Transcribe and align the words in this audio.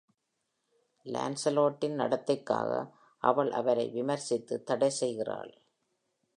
லான்சலோட்டின் 1.05 1.97
நடத்தைக்காக 1.99 2.91
அவள் 3.17 3.51
அவரை 3.51 3.89
விமர்சத்து 3.89 4.63
தடை 4.63 4.89
செய்கிறாள். 4.89 5.53